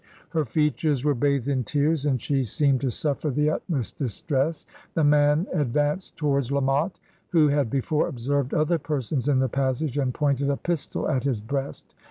[0.29, 4.65] Her features were bathed in tears, and she seemed to suffer the utmost distress.
[4.95, 5.45] The man...
[5.53, 10.11] ad vanced towards La Motte, who had before observed other persons in the passage, and
[10.11, 11.93] pointed a pistol at his breast.